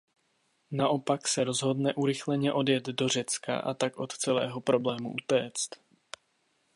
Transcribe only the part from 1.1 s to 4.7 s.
se rozhodne urychleně odjet do Řecka a tak od celého